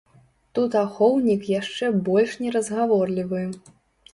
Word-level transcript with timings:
Тут 0.59 0.77
ахоўнік 0.83 1.45
яшчэ 1.51 1.91
больш 2.09 2.33
неразгаворлівы. 2.45 3.45